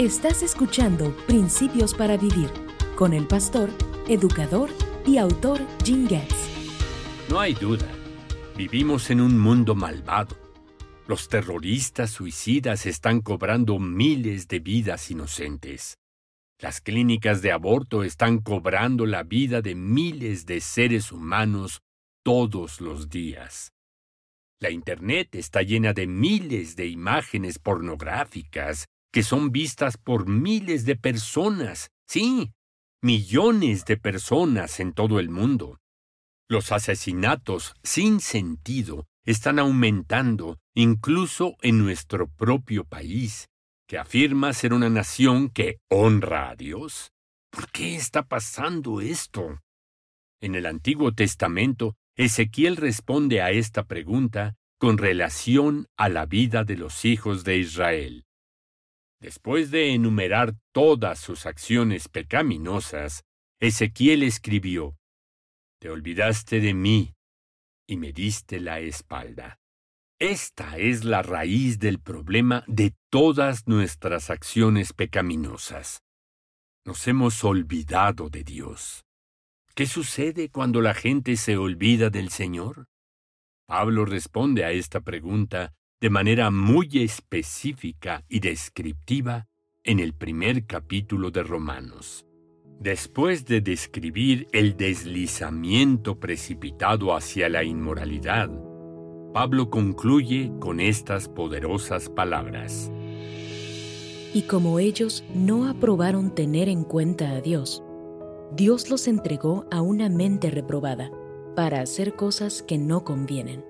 Estás 0.00 0.42
escuchando 0.42 1.14
Principios 1.26 1.92
para 1.92 2.16
Vivir 2.16 2.48
con 2.96 3.12
el 3.12 3.26
pastor, 3.26 3.68
educador 4.08 4.70
y 5.06 5.18
autor 5.18 5.60
Jim 5.84 6.08
Getz. 6.08 6.34
No 7.28 7.38
hay 7.38 7.52
duda, 7.52 7.84
vivimos 8.56 9.10
en 9.10 9.20
un 9.20 9.38
mundo 9.38 9.74
malvado. 9.74 10.38
Los 11.06 11.28
terroristas 11.28 12.12
suicidas 12.12 12.86
están 12.86 13.20
cobrando 13.20 13.78
miles 13.78 14.48
de 14.48 14.60
vidas 14.60 15.10
inocentes. 15.10 15.98
Las 16.58 16.80
clínicas 16.80 17.42
de 17.42 17.52
aborto 17.52 18.02
están 18.02 18.38
cobrando 18.38 19.04
la 19.04 19.22
vida 19.22 19.60
de 19.60 19.74
miles 19.74 20.46
de 20.46 20.62
seres 20.62 21.12
humanos 21.12 21.82
todos 22.24 22.80
los 22.80 23.10
días. 23.10 23.74
La 24.60 24.70
Internet 24.70 25.34
está 25.34 25.60
llena 25.60 25.92
de 25.92 26.06
miles 26.06 26.74
de 26.74 26.86
imágenes 26.86 27.58
pornográficas 27.58 28.86
que 29.12 29.22
son 29.22 29.50
vistas 29.50 29.96
por 29.96 30.28
miles 30.28 30.84
de 30.84 30.96
personas, 30.96 31.90
sí, 32.06 32.52
millones 33.02 33.84
de 33.84 33.96
personas 33.96 34.80
en 34.80 34.92
todo 34.92 35.18
el 35.18 35.30
mundo. 35.30 35.78
Los 36.48 36.72
asesinatos 36.72 37.74
sin 37.82 38.20
sentido 38.20 39.06
están 39.24 39.58
aumentando 39.58 40.58
incluso 40.74 41.56
en 41.62 41.78
nuestro 41.78 42.28
propio 42.28 42.84
país, 42.84 43.48
que 43.86 43.98
afirma 43.98 44.52
ser 44.52 44.72
una 44.72 44.88
nación 44.88 45.50
que 45.50 45.78
honra 45.88 46.50
a 46.50 46.56
Dios. 46.56 47.10
¿Por 47.50 47.70
qué 47.70 47.96
está 47.96 48.22
pasando 48.22 49.00
esto? 49.00 49.60
En 50.40 50.54
el 50.54 50.66
Antiguo 50.66 51.12
Testamento 51.12 51.96
Ezequiel 52.16 52.76
responde 52.76 53.42
a 53.42 53.50
esta 53.50 53.84
pregunta 53.84 54.54
con 54.78 54.98
relación 54.98 55.86
a 55.96 56.08
la 56.08 56.26
vida 56.26 56.64
de 56.64 56.76
los 56.76 57.04
hijos 57.04 57.44
de 57.44 57.58
Israel. 57.58 58.24
Después 59.20 59.70
de 59.70 59.92
enumerar 59.92 60.54
todas 60.72 61.18
sus 61.18 61.44
acciones 61.44 62.08
pecaminosas, 62.08 63.22
Ezequiel 63.60 64.22
escribió, 64.22 64.96
Te 65.78 65.90
olvidaste 65.90 66.60
de 66.60 66.72
mí 66.72 67.14
y 67.86 67.96
me 67.98 68.12
diste 68.12 68.60
la 68.60 68.80
espalda. 68.80 69.58
Esta 70.18 70.78
es 70.78 71.04
la 71.04 71.22
raíz 71.22 71.78
del 71.78 71.98
problema 71.98 72.64
de 72.66 72.94
todas 73.10 73.66
nuestras 73.66 74.30
acciones 74.30 74.92
pecaminosas. 74.92 76.02
Nos 76.86 77.06
hemos 77.06 77.44
olvidado 77.44 78.30
de 78.30 78.42
Dios. 78.44 79.04
¿Qué 79.74 79.86
sucede 79.86 80.50
cuando 80.50 80.80
la 80.80 80.94
gente 80.94 81.36
se 81.36 81.56
olvida 81.56 82.10
del 82.10 82.30
Señor? 82.30 82.86
Pablo 83.66 84.04
responde 84.04 84.64
a 84.64 84.72
esta 84.72 85.00
pregunta 85.00 85.74
de 86.00 86.08
manera 86.08 86.50
muy 86.50 86.88
específica 86.94 88.24
y 88.26 88.40
descriptiva 88.40 89.48
en 89.84 90.00
el 90.00 90.14
primer 90.14 90.64
capítulo 90.64 91.30
de 91.30 91.42
Romanos. 91.42 92.24
Después 92.78 93.44
de 93.44 93.60
describir 93.60 94.48
el 94.52 94.78
deslizamiento 94.78 96.18
precipitado 96.18 97.14
hacia 97.14 97.50
la 97.50 97.64
inmoralidad, 97.64 98.50
Pablo 99.34 99.68
concluye 99.68 100.50
con 100.58 100.80
estas 100.80 101.28
poderosas 101.28 102.08
palabras. 102.08 102.90
Y 104.32 104.42
como 104.48 104.78
ellos 104.78 105.22
no 105.34 105.68
aprobaron 105.68 106.34
tener 106.34 106.70
en 106.70 106.84
cuenta 106.84 107.30
a 107.32 107.42
Dios, 107.42 107.82
Dios 108.56 108.88
los 108.88 109.06
entregó 109.06 109.66
a 109.70 109.82
una 109.82 110.08
mente 110.08 110.50
reprobada 110.50 111.10
para 111.54 111.82
hacer 111.82 112.14
cosas 112.14 112.62
que 112.62 112.78
no 112.78 113.04
convienen, 113.04 113.62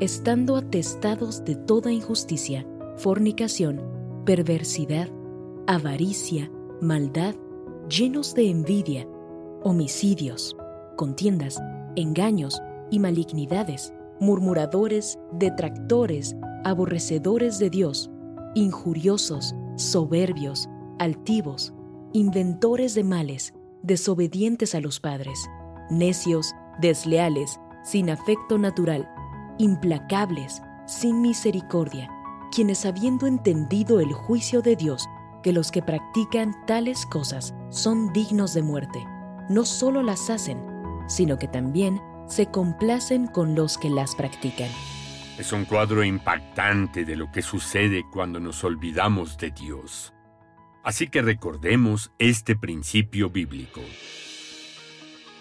estando 0.00 0.56
atestados 0.56 1.44
de 1.44 1.54
toda 1.54 1.92
injusticia, 1.92 2.66
fornicación, 2.96 3.80
perversidad, 4.24 5.08
avaricia, 5.66 6.50
maldad, 6.80 7.34
llenos 7.88 8.34
de 8.34 8.50
envidia, 8.50 9.06
homicidios, 9.62 10.56
contiendas, 10.96 11.60
engaños 11.96 12.60
y 12.90 12.98
malignidades, 12.98 13.92
murmuradores, 14.20 15.18
detractores, 15.32 16.36
aborrecedores 16.64 17.58
de 17.58 17.70
Dios, 17.70 18.10
injuriosos, 18.54 19.54
soberbios, 19.76 20.68
altivos, 20.98 21.74
inventores 22.12 22.94
de 22.94 23.04
males, 23.04 23.54
desobedientes 23.82 24.74
a 24.74 24.80
los 24.80 25.00
padres, 25.00 25.38
necios, 25.90 26.52
desleales, 26.80 27.58
sin 27.82 28.08
afecto 28.08 28.56
natural, 28.56 29.08
implacables, 29.58 30.62
sin 30.86 31.22
misericordia, 31.22 32.10
quienes 32.52 32.84
habiendo 32.86 33.26
entendido 33.26 34.00
el 34.00 34.12
juicio 34.12 34.62
de 34.62 34.76
Dios, 34.76 35.06
que 35.42 35.52
los 35.52 35.70
que 35.70 35.82
practican 35.82 36.54
tales 36.66 37.06
cosas 37.06 37.54
son 37.70 38.12
dignos 38.12 38.54
de 38.54 38.62
muerte, 38.62 39.04
no 39.48 39.64
solo 39.64 40.02
las 40.02 40.30
hacen, 40.30 40.58
sino 41.06 41.38
que 41.38 41.48
también 41.48 42.00
se 42.26 42.46
complacen 42.46 43.26
con 43.26 43.54
los 43.54 43.76
que 43.76 43.90
las 43.90 44.14
practican. 44.14 44.70
Es 45.38 45.52
un 45.52 45.64
cuadro 45.64 46.04
impactante 46.04 47.04
de 47.04 47.16
lo 47.16 47.30
que 47.32 47.42
sucede 47.42 48.04
cuando 48.10 48.38
nos 48.40 48.62
olvidamos 48.62 49.36
de 49.36 49.50
Dios. 49.50 50.12
Así 50.84 51.08
que 51.08 51.22
recordemos 51.22 52.12
este 52.18 52.56
principio 52.56 53.30
bíblico. 53.30 53.80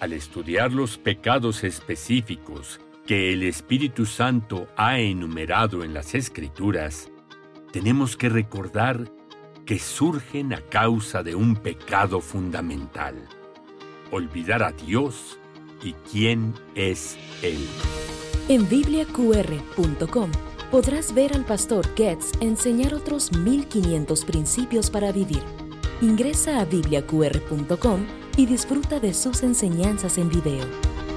Al 0.00 0.12
estudiar 0.12 0.72
los 0.72 0.98
pecados 0.98 1.64
específicos 1.64 2.80
que 3.08 3.32
el 3.32 3.42
Espíritu 3.42 4.04
Santo 4.04 4.68
ha 4.76 4.98
enumerado 4.98 5.82
en 5.82 5.94
las 5.94 6.14
Escrituras, 6.14 7.10
tenemos 7.72 8.18
que 8.18 8.28
recordar 8.28 9.10
que 9.64 9.78
surgen 9.78 10.52
a 10.52 10.60
causa 10.60 11.22
de 11.22 11.34
un 11.34 11.56
pecado 11.56 12.20
fundamental, 12.20 13.14
olvidar 14.10 14.62
a 14.62 14.72
Dios 14.72 15.38
y 15.82 15.94
quién 16.12 16.52
es 16.74 17.16
Él. 17.40 17.66
En 18.50 18.68
bibliaqr.com 18.68 20.30
podrás 20.70 21.14
ver 21.14 21.34
al 21.34 21.46
pastor 21.46 21.86
Getz 21.96 22.32
enseñar 22.40 22.92
otros 22.92 23.32
1500 23.32 24.22
principios 24.26 24.90
para 24.90 25.12
vivir. 25.12 25.42
Ingresa 26.02 26.60
a 26.60 26.66
bibliaqr.com 26.66 28.06
y 28.36 28.44
disfruta 28.44 29.00
de 29.00 29.14
sus 29.14 29.42
enseñanzas 29.42 30.18
en 30.18 30.28
video. 30.28 31.07